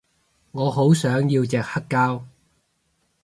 [0.51, 2.23] 我好想要隻黑膠